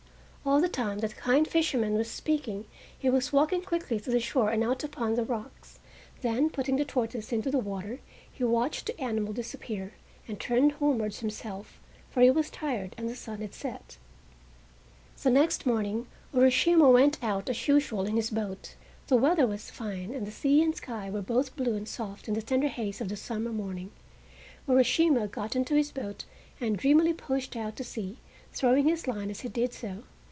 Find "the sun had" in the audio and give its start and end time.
13.07-13.53